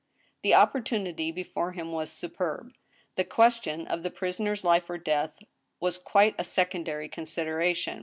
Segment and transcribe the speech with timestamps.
[0.41, 2.73] The opportunity before him was superb;
[3.17, 5.37] the question of the prisoner's life or death
[5.79, 7.99] was quite a secondary consider ation.